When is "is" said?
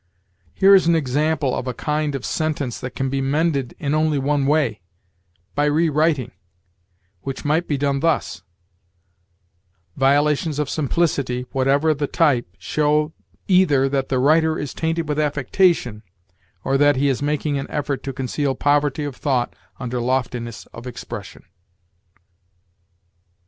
0.73-0.87, 14.57-14.73, 17.07-17.21